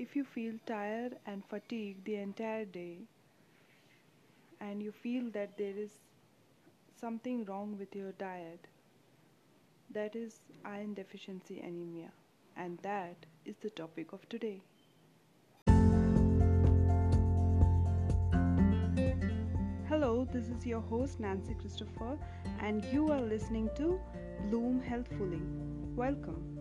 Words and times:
If 0.00 0.14
you 0.14 0.22
feel 0.22 0.54
tired 0.64 1.16
and 1.26 1.42
fatigued 1.50 2.04
the 2.04 2.14
entire 2.14 2.64
day, 2.64 2.98
and 4.60 4.80
you 4.80 4.92
feel 4.92 5.28
that 5.32 5.58
there 5.58 5.76
is 5.76 5.90
something 7.00 7.44
wrong 7.46 7.76
with 7.76 7.96
your 7.96 8.12
diet, 8.12 8.68
that 9.92 10.14
is 10.14 10.38
iron 10.64 10.94
deficiency 10.94 11.58
anemia, 11.58 12.12
and 12.56 12.78
that 12.82 13.26
is 13.44 13.56
the 13.56 13.70
topic 13.70 14.12
of 14.12 14.28
today. 14.28 14.62
Hello, 19.88 20.28
this 20.32 20.48
is 20.48 20.64
your 20.64 20.80
host 20.80 21.18
Nancy 21.18 21.54
Christopher, 21.54 22.16
and 22.60 22.84
you 22.92 23.10
are 23.10 23.20
listening 23.20 23.68
to 23.74 23.98
Bloom 24.48 24.80
Healthfully. 24.80 25.42
Welcome. 25.96 26.57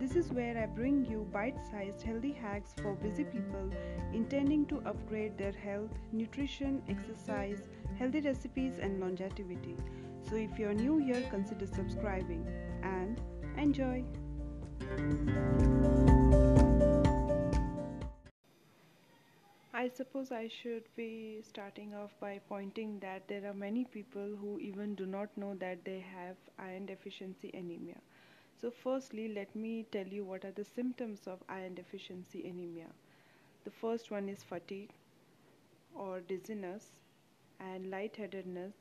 This 0.00 0.16
is 0.16 0.32
where 0.32 0.56
I 0.56 0.64
bring 0.64 1.04
you 1.04 1.28
bite 1.30 1.58
sized 1.70 2.00
healthy 2.00 2.32
hacks 2.32 2.72
for 2.80 2.94
busy 2.94 3.24
people 3.24 3.70
intending 4.14 4.64
to 4.66 4.78
upgrade 4.86 5.36
their 5.36 5.52
health, 5.52 5.90
nutrition, 6.10 6.82
exercise, 6.88 7.60
healthy 7.98 8.22
recipes, 8.22 8.78
and 8.78 8.98
longevity. 8.98 9.76
So 10.26 10.36
if 10.36 10.58
you're 10.58 10.72
new 10.72 10.96
here, 10.96 11.22
consider 11.28 11.66
subscribing 11.66 12.46
and 12.82 13.20
enjoy. 13.58 14.02
I 19.74 19.88
suppose 19.88 20.32
I 20.32 20.48
should 20.48 20.84
be 20.96 21.42
starting 21.42 21.94
off 21.94 22.10
by 22.20 22.40
pointing 22.48 22.98
that 23.00 23.28
there 23.28 23.46
are 23.46 23.54
many 23.54 23.84
people 23.84 24.34
who 24.40 24.58
even 24.60 24.94
do 24.94 25.04
not 25.04 25.28
know 25.36 25.54
that 25.56 25.84
they 25.84 26.02
have 26.16 26.36
iron 26.58 26.86
deficiency 26.86 27.50
anemia. 27.52 27.96
So, 28.60 28.70
firstly, 28.70 29.28
let 29.28 29.54
me 29.56 29.84
tell 29.90 30.06
you 30.06 30.24
what 30.24 30.44
are 30.44 30.52
the 30.52 30.64
symptoms 30.64 31.26
of 31.26 31.42
iron 31.48 31.74
deficiency 31.74 32.46
anemia. 32.46 32.88
The 33.64 33.70
first 33.70 34.10
one 34.10 34.28
is 34.28 34.42
fatigue 34.44 34.90
or 35.94 36.20
dizziness 36.20 37.00
and 37.60 37.90
lightheadedness, 37.90 38.74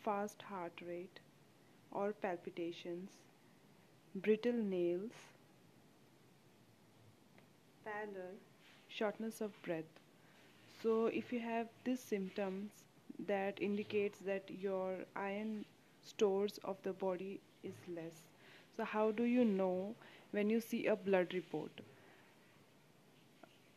fast 0.00 0.42
heart 0.42 0.80
rate 0.86 1.20
or 1.92 2.12
palpitations, 2.12 3.10
brittle 4.14 4.52
nails, 4.52 5.12
pallor, 7.84 8.34
shortness 8.88 9.40
of 9.40 9.60
breath. 9.62 10.00
So, 10.82 11.06
if 11.06 11.32
you 11.32 11.40
have 11.40 11.68
these 11.84 12.00
symptoms, 12.00 12.84
that 13.26 13.60
indicates 13.60 14.20
that 14.20 14.50
your 14.50 15.04
iron 15.16 15.64
stores 16.02 16.58
of 16.64 16.82
the 16.82 16.92
body 16.92 17.40
is 17.62 17.74
less. 17.88 18.22
So, 18.78 18.84
how 18.84 19.10
do 19.10 19.24
you 19.24 19.44
know 19.44 19.96
when 20.30 20.48
you 20.50 20.60
see 20.60 20.86
a 20.86 20.94
blood 20.94 21.34
report? 21.34 21.80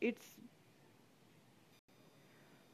It's 0.00 0.26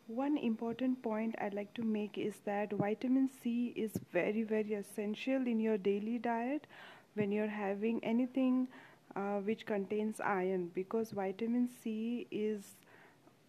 one 0.08 0.36
important 0.36 1.02
point 1.02 1.34
I'd 1.38 1.54
like 1.54 1.72
to 1.74 1.82
make 1.82 2.18
is 2.18 2.34
that 2.44 2.72
vitamin 2.72 3.30
C 3.42 3.72
is 3.76 3.92
very, 4.12 4.42
very 4.42 4.74
essential 4.74 5.46
in 5.46 5.58
your 5.58 5.78
daily 5.78 6.18
diet 6.18 6.66
when 7.14 7.32
you're 7.32 7.46
having 7.46 8.04
anything 8.04 8.68
uh, 9.16 9.38
which 9.40 9.64
contains 9.64 10.20
iron 10.20 10.70
because 10.74 11.12
vitamin 11.12 11.68
C 11.82 12.26
is 12.30 12.76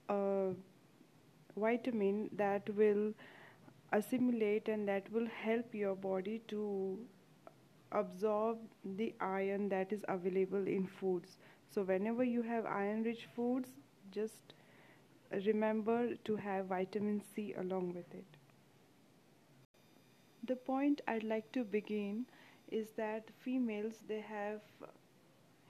a 0.10 0.52
vitamin 1.58 2.30
that 2.38 2.70
will 2.76 3.14
assimilate 3.92 4.70
and 4.70 4.88
that 4.88 5.12
will 5.12 5.28
help 5.44 5.76
your 5.76 5.96
body 5.96 6.42
to 6.48 6.98
absorb 7.92 8.60
the 8.84 9.14
iron 9.20 9.70
that 9.70 9.92
is 9.94 10.04
available 10.08 10.68
in 10.68 10.88
foods. 10.88 11.38
So, 11.70 11.84
whenever 11.84 12.24
you 12.24 12.42
have 12.44 12.66
iron 12.66 13.04
rich 13.04 13.28
foods, 13.36 13.70
just 14.12 14.54
remember 15.46 16.16
to 16.16 16.36
have 16.36 16.66
vitamin 16.68 17.22
C 17.22 17.54
along 17.54 17.94
with 17.94 18.14
it. 18.14 18.26
The 20.44 20.58
point 20.58 21.02
I'd 21.08 21.24
like 21.24 21.52
to 21.54 21.64
begin 21.64 22.26
is 22.68 22.92
that 22.98 23.30
females 23.40 24.04
they 24.08 24.20
have 24.20 24.62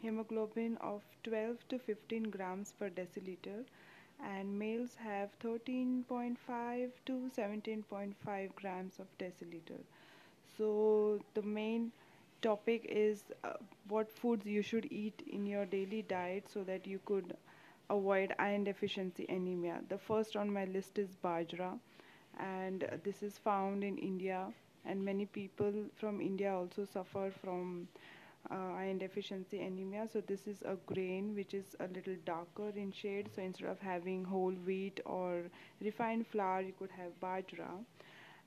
hemoglobin 0.01 0.78
of 0.78 1.03
12 1.24 1.68
to 1.69 1.78
15 1.78 2.24
grams 2.31 2.72
per 2.72 2.90
deciliter 2.90 3.66
and 4.19 4.57
males 4.57 4.96
have 4.96 5.30
13.5 5.40 6.91
to 7.06 7.30
17.5 7.36 8.56
grams 8.56 9.00
of 9.00 9.07
deciliter 9.19 9.80
so 10.57 11.19
the 11.36 11.41
main 11.44 11.91
topic 12.41 12.85
is 12.89 13.23
uh, 13.44 13.53
what 13.88 14.11
foods 14.11 14.45
you 14.45 14.61
should 14.61 14.88
eat 14.91 15.22
in 15.27 15.45
your 15.45 15.66
daily 15.66 16.01
diet 16.03 16.50
so 16.50 16.63
that 16.63 16.88
you 16.88 17.00
could 17.05 17.35
avoid 17.89 18.33
iron 18.39 18.63
deficiency 18.63 19.25
anemia. 19.29 19.81
The 19.89 19.97
first 19.97 20.35
on 20.35 20.51
my 20.51 20.66
list 20.66 20.97
is 20.97 21.16
bajra, 21.23 21.79
and 22.39 22.85
this 23.03 23.22
is 23.23 23.38
found 23.38 23.83
in 23.83 23.97
India, 23.97 24.47
and 24.85 25.03
many 25.03 25.25
people 25.25 25.73
from 25.95 26.22
India 26.22 26.53
also 26.55 26.85
suffer 26.85 27.31
from 27.41 27.88
uh, 28.51 28.56
iron 28.77 28.97
deficiency 28.97 29.59
anemia. 29.61 30.07
So, 30.11 30.21
this 30.21 30.47
is 30.47 30.61
a 30.63 30.75
grain 30.85 31.35
which 31.35 31.53
is 31.53 31.75
a 31.79 31.88
little 31.88 32.16
darker 32.25 32.69
in 32.75 32.91
shade. 32.91 33.29
So, 33.35 33.41
instead 33.41 33.69
of 33.69 33.79
having 33.79 34.23
whole 34.25 34.53
wheat 34.66 35.00
or 35.06 35.44
refined 35.81 36.27
flour, 36.27 36.61
you 36.61 36.73
could 36.77 36.91
have 36.91 37.11
bajra 37.21 37.69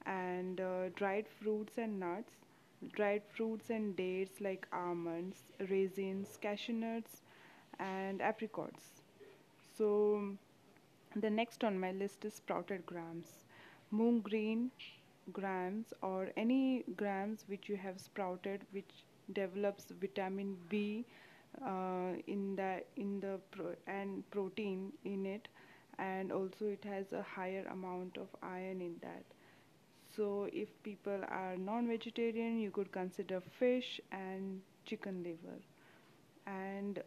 and 0.07 0.61
uh, 0.61 0.89
dried 0.97 1.27
fruits 1.41 1.79
and 1.79 1.99
nuts 2.01 2.33
dried 2.93 3.23
fruits 3.29 3.71
and 3.71 3.97
dates 3.97 4.41
like 4.41 4.67
almonds, 4.73 5.45
raisins, 5.71 6.37
cashew 6.41 6.73
nuts, 6.75 7.23
and 7.79 8.21
apricots. 8.23 9.03
So, 9.77 10.37
the 11.17 11.31
next 11.31 11.65
on 11.65 11.79
my 11.79 11.93
list 11.93 12.25
is 12.25 12.35
sprouted 12.35 12.87
grams. 12.87 13.45
Moong 13.93 14.23
green 14.23 14.71
grams 15.33 15.93
or 16.03 16.31
any 16.37 16.85
grams 16.97 17.45
which 17.49 17.69
you 17.69 17.77
have 17.77 18.01
sprouted 18.01 18.67
which 18.73 19.05
develops 19.33 19.87
vitamin 20.01 20.57
B 20.69 21.05
uh, 21.65 22.13
in 22.27 22.57
the 22.57 22.83
in 22.97 23.21
the 23.21 23.41
pro- 23.51 23.77
and 23.87 24.29
protein 24.31 24.93
in 25.05 25.27
it 25.27 25.49
and 25.99 26.33
also 26.33 26.67
it 26.67 26.85
has 26.85 27.13
a 27.13 27.23
higher 27.23 27.65
amount 27.71 28.17
of 28.19 28.29
iron 28.43 28.81
in 28.81 28.97
that 29.03 29.25
so, 30.17 30.49
if 30.53 30.69
people 30.83 31.21
are 31.29 31.57
non 31.57 31.89
vegetarian, 31.89 32.59
you 32.59 32.71
could 32.71 32.93
consider 32.93 33.41
fish 33.59 34.01
and 34.11 34.61
chicken 34.85 35.23
liver. 35.23 35.59
And 36.47 37.03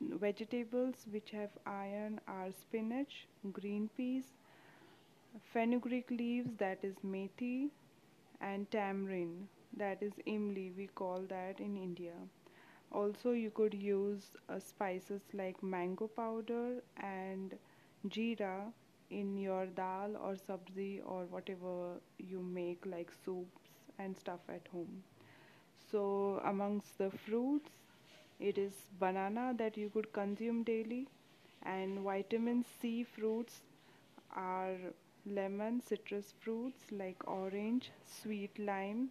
vegetables 0.00 1.06
which 1.10 1.30
have 1.32 1.50
iron 1.66 2.20
are 2.26 2.50
spinach, 2.52 3.26
green 3.52 3.90
peas, 3.96 4.24
fenugreek 5.52 6.10
leaves, 6.10 6.50
that 6.58 6.78
is 6.82 6.94
methi, 7.04 7.70
and 8.40 8.70
tamarind, 8.70 9.48
that 9.76 10.02
is 10.02 10.12
imli, 10.26 10.76
we 10.76 10.86
call 10.88 11.20
that 11.28 11.60
in 11.60 11.76
India. 11.76 12.14
Also, 12.92 13.32
you 13.32 13.50
could 13.50 13.74
use 13.74 14.30
uh, 14.48 14.58
spices 14.58 15.22
like 15.34 15.62
mango 15.62 16.06
powder 16.06 16.82
and 16.98 17.54
jeera 18.08 18.72
in 19.10 19.36
your 19.38 19.66
dal 19.66 20.16
or 20.16 20.34
sabzi 20.36 21.00
or 21.04 21.24
whatever 21.26 21.74
you 22.18 22.40
make 22.42 22.86
like 22.86 23.10
soups 23.24 23.68
and 23.98 24.16
stuff 24.16 24.40
at 24.48 24.66
home. 24.72 25.02
So, 25.90 26.40
amongst 26.44 26.98
the 26.98 27.10
fruits, 27.10 27.70
it 28.40 28.58
is 28.58 28.72
banana 29.00 29.54
that 29.58 29.76
you 29.76 29.90
could 29.90 30.12
consume 30.12 30.62
daily, 30.64 31.08
and 31.62 32.00
vitamin 32.00 32.64
C 32.80 33.04
fruits 33.04 33.60
are 34.36 34.76
lemon, 35.26 35.80
citrus 35.80 36.34
fruits 36.40 36.92
like 36.92 37.26
orange, 37.28 37.90
sweet 38.06 38.58
lime, 38.58 39.10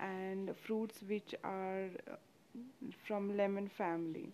and 0.00 0.56
fruits 0.56 1.02
which 1.08 1.34
are 1.44 1.88
uh, 2.10 2.16
from 3.06 3.36
lemon 3.36 3.68
family. 3.68 4.32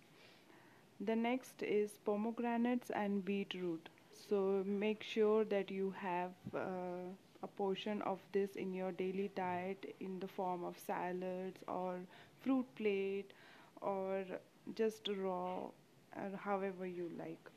The 1.01 1.17
next 1.17 1.61
is 1.63 1.97
pomegranates 2.05 2.91
and 2.91 3.25
beetroot 3.25 3.89
so 4.13 4.63
make 4.65 5.03
sure 5.03 5.43
that 5.45 5.71
you 5.71 5.91
have 5.97 6.31
uh, 6.55 7.09
a 7.43 7.47
portion 7.47 8.01
of 8.03 8.19
this 8.31 8.55
in 8.55 8.73
your 8.73 8.91
daily 8.91 9.29
diet 9.35 9.95
in 9.99 10.19
the 10.19 10.27
form 10.27 10.63
of 10.63 10.77
salads 10.77 11.61
or 11.67 11.99
fruit 12.39 12.65
plate 12.75 13.33
or 13.81 14.23
just 14.75 15.07
raw 15.17 15.59
or 16.15 16.31
however 16.43 16.85
you 16.85 17.09
like. 17.17 17.49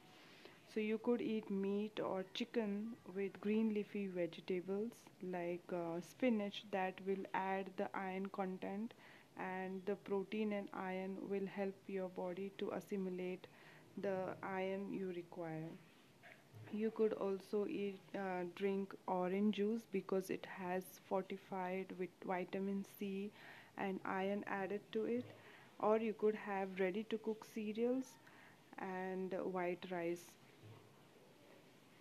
So 0.73 0.81
you 0.81 0.99
could 0.99 1.21
eat 1.23 1.51
meat 1.51 2.01
or 2.01 2.25
chicken 2.35 2.97
with 3.15 3.41
green 3.41 3.73
leafy 3.75 4.07
vegetables 4.07 4.93
like 5.23 5.63
uh, 5.73 6.01
spinach 6.01 6.65
that 6.71 7.01
will 7.07 7.25
add 7.35 7.71
the 7.77 7.89
iron 7.97 8.27
content 8.27 8.95
and 9.39 9.83
the 9.87 9.97
protein 9.97 10.53
and 10.53 10.69
iron 10.75 11.17
will 11.29 11.47
help 11.47 11.75
your 11.87 12.09
body 12.09 12.53
to 12.59 12.71
assimilate 12.73 13.47
the 13.99 14.35
iron 14.43 14.93
you 14.93 15.13
require 15.15 15.71
you 16.73 16.91
could 16.91 17.13
also 17.15 17.67
eat 17.67 17.99
uh, 18.15 18.45
drink 18.55 18.95
orange 19.07 19.57
juice 19.57 19.87
because 19.93 20.31
it 20.31 20.47
has 20.47 20.83
fortified 21.09 21.93
with 21.99 22.11
vitamin 22.27 22.85
C 22.99 23.31
and 23.79 24.01
iron 24.05 24.45
added 24.47 24.81
to 24.93 25.05
it 25.05 25.25
or 25.81 25.99
you 25.99 26.13
could 26.15 26.35
have 26.35 26.79
ready 26.81 27.05
to 27.05 27.19
cook 27.19 27.45
cereals 27.55 28.19
and 28.79 29.33
white 29.53 29.85
rice. 29.91 30.27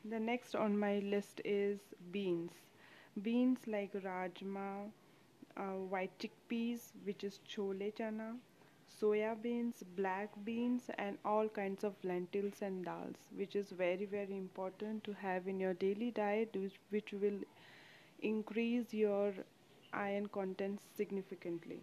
The 0.05 0.19
next 0.19 0.53
on 0.53 0.77
my 0.77 0.99
list 0.99 1.41
is 1.43 1.79
beans. 2.11 2.51
Beans 3.21 3.67
like 3.67 3.91
rajma, 3.93 4.91
uh, 5.57 5.61
white 5.93 6.17
chickpeas, 6.19 6.91
which 7.03 7.23
is 7.23 7.39
chole 7.47 7.91
chana, 7.93 8.37
soya 8.99 9.35
beans, 9.41 9.83
black 9.95 10.29
beans, 10.43 10.89
and 10.97 11.17
all 11.25 11.47
kinds 11.49 11.83
of 11.83 11.95
lentils 12.03 12.61
and 12.61 12.85
dals, 12.85 13.17
which 13.35 13.55
is 13.55 13.71
very 13.71 14.05
very 14.05 14.37
important 14.37 15.03
to 15.03 15.13
have 15.13 15.47
in 15.47 15.59
your 15.59 15.73
daily 15.73 16.11
diet, 16.11 16.55
which, 16.55 16.79
which 16.89 17.11
will 17.13 17.39
increase 18.21 18.93
your 18.93 19.33
iron 19.93 20.27
content 20.27 20.79
significantly. 20.95 21.81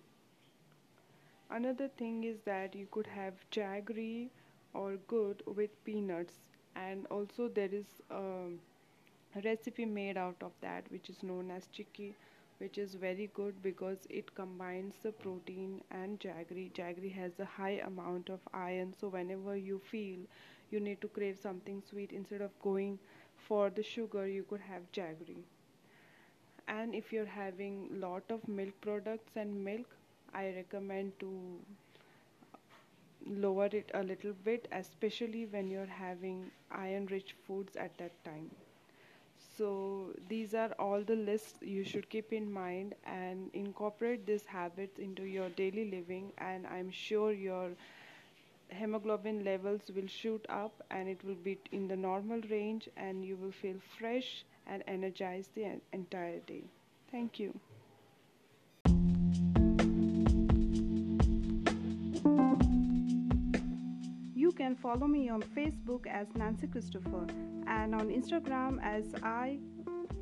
Another 1.51 1.89
thing 1.89 2.25
is 2.25 2.41
that 2.45 2.75
you 2.75 2.87
could 2.91 3.07
have 3.07 3.35
jaggery 3.51 4.31
or 4.73 4.97
good 5.07 5.43
with 5.47 5.71
peanuts, 5.85 6.41
and 6.75 7.07
also 7.09 7.49
there 7.49 7.69
is 7.73 8.01
a 8.11 8.49
recipe 9.45 9.85
made 9.85 10.17
out 10.17 10.37
of 10.43 10.53
that 10.61 10.91
which 10.91 11.09
is 11.11 11.23
known 11.23 11.51
as 11.51 11.67
chikki 11.69 12.15
which 12.61 12.79
is 12.79 12.95
very 12.95 13.29
good 13.35 13.61
because 13.63 14.07
it 14.09 14.35
combines 14.37 14.95
the 15.03 15.13
protein 15.13 15.83
and 15.91 16.21
jaggery. 16.21 16.73
Jaggery 16.73 17.13
has 17.13 17.39
a 17.41 17.45
high 17.45 17.81
amount 17.87 18.31
of 18.31 18.41
iron 18.55 18.95
so 19.01 19.09
whenever 19.09 19.57
you 19.57 19.81
feel 19.81 20.21
you 20.71 20.81
need 20.81 21.01
to 21.03 21.09
crave 21.09 21.39
something 21.39 21.83
sweet 21.83 22.13
instead 22.13 22.41
of 22.41 22.59
going 22.61 22.99
for 23.37 23.71
the 23.71 23.83
sugar 23.83 24.27
you 24.27 24.45
could 24.45 24.61
have 24.61 24.91
jaggery. 24.93 25.45
And 26.69 26.95
if 26.95 27.13
you're 27.13 27.27
having 27.27 28.01
lot 28.01 28.25
of 28.31 28.49
milk 28.49 28.81
products 28.81 29.37
and 29.37 29.65
milk 29.65 29.97
i 30.33 30.49
recommend 30.55 31.19
to 31.21 31.31
lower 33.27 33.67
it 33.67 33.91
a 33.95 34.03
little 34.03 34.33
bit 34.33 34.67
especially 34.73 35.47
when 35.47 35.71
you're 35.71 35.87
having 35.87 36.51
iron 36.71 37.07
rich 37.07 37.35
foods 37.47 37.77
at 37.77 37.97
that 37.99 38.25
time 38.25 38.51
so 39.61 40.15
these 40.29 40.55
are 40.55 40.73
all 40.79 41.03
the 41.03 41.17
lists 41.17 41.59
you 41.63 41.85
should 41.85 42.09
keep 42.11 42.33
in 42.33 42.51
mind 42.53 42.95
and 43.05 43.51
incorporate 43.55 44.27
these 44.27 44.47
habits 44.47 44.99
into 44.99 45.25
your 45.25 45.49
daily 45.51 45.91
living 45.91 46.33
and 46.39 46.67
i'm 46.67 46.91
sure 46.91 47.33
your 47.33 47.71
hemoglobin 48.71 49.45
levels 49.45 49.91
will 49.95 50.07
shoot 50.07 50.47
up 50.49 50.83
and 50.91 51.09
it 51.09 51.23
will 51.25 51.41
be 51.49 51.59
in 51.73 51.89
the 51.89 51.97
normal 51.97 52.41
range 52.51 52.89
and 52.97 53.25
you 53.25 53.37
will 53.37 53.53
feel 53.53 53.79
fresh 53.99 54.45
and 54.67 54.83
energized 54.87 55.55
the 55.55 55.81
entire 55.93 56.41
day. 56.41 56.65
Thank 57.11 57.39
you. 57.39 57.59
Can 64.61 64.77
follow 64.77 65.07
me 65.07 65.31
on 65.31 65.41
Facebook 65.41 66.07
as 66.07 66.27
Nancy 66.37 66.67
Christopher 66.67 67.27
and 67.67 67.95
on 67.95 68.11
Instagram 68.11 68.79
as 68.83 69.07
I 69.23 69.59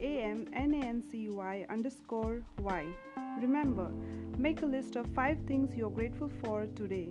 A 0.01 0.23
M 0.23 0.47
N 0.53 0.75
A 0.75 0.87
N 0.87 1.03
C 1.11 1.29
I 1.41 1.67
underscore 1.69 2.43
Y. 2.61 2.87
Remember, 3.41 3.91
make 4.39 4.63
a 4.63 4.67
list 4.67 4.95
of 4.95 5.09
five 5.13 5.39
things 5.49 5.75
you're 5.75 5.91
grateful 5.91 6.31
for 6.41 6.67
today. 6.77 7.09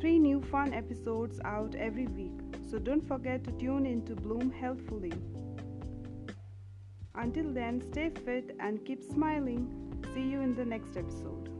Three 0.00 0.18
new 0.18 0.40
fun 0.40 0.72
episodes 0.72 1.40
out 1.44 1.74
every 1.74 2.06
week, 2.06 2.38
so 2.70 2.78
don't 2.78 3.06
forget 3.06 3.44
to 3.44 3.52
tune 3.52 3.84
in 3.84 4.00
to 4.06 4.14
Bloom 4.14 4.50
Healthfully. 4.50 5.12
Until 7.14 7.52
then, 7.52 7.82
stay 7.82 8.08
fit 8.24 8.56
and 8.60 8.82
keep 8.86 9.02
smiling. 9.02 9.62
See 10.14 10.22
you 10.22 10.40
in 10.40 10.54
the 10.54 10.64
next 10.64 10.96
episode. 10.96 11.51